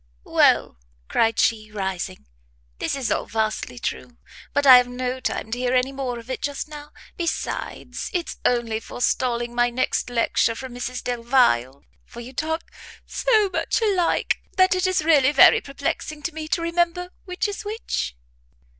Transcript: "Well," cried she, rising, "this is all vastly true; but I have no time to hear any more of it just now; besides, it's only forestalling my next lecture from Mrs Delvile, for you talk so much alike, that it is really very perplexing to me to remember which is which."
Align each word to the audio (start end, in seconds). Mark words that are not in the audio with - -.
"Well," 0.25 0.79
cried 1.09 1.37
she, 1.37 1.69
rising, 1.71 2.25
"this 2.79 2.95
is 2.95 3.11
all 3.11 3.27
vastly 3.27 3.77
true; 3.77 4.17
but 4.51 4.65
I 4.65 4.77
have 4.77 4.87
no 4.87 5.19
time 5.19 5.51
to 5.51 5.59
hear 5.59 5.75
any 5.75 5.91
more 5.91 6.17
of 6.17 6.27
it 6.27 6.41
just 6.41 6.67
now; 6.67 6.91
besides, 7.17 8.09
it's 8.11 8.37
only 8.43 8.79
forestalling 8.79 9.53
my 9.53 9.69
next 9.69 10.09
lecture 10.09 10.55
from 10.55 10.73
Mrs 10.73 11.03
Delvile, 11.03 11.85
for 12.03 12.19
you 12.19 12.33
talk 12.33 12.63
so 13.05 13.47
much 13.51 13.79
alike, 13.79 14.39
that 14.57 14.73
it 14.73 14.87
is 14.87 15.05
really 15.05 15.31
very 15.31 15.61
perplexing 15.61 16.23
to 16.23 16.31
me 16.33 16.47
to 16.47 16.63
remember 16.63 17.11
which 17.25 17.47
is 17.47 17.63
which." 17.63 18.15